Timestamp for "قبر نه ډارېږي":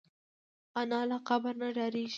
1.27-2.09